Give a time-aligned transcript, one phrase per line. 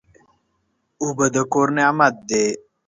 [1.01, 2.45] اوبه د کور نعمت دی.